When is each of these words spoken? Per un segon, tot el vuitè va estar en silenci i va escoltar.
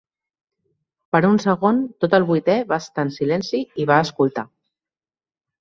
Per 1.15 1.19
un 1.27 1.35
segon, 1.43 1.83
tot 2.05 2.17
el 2.19 2.25
vuitè 2.31 2.55
va 2.73 2.81
estar 2.85 3.07
en 3.09 3.13
silenci 3.19 3.63
i 3.85 3.89
va 3.93 4.03
escoltar. 4.07 4.49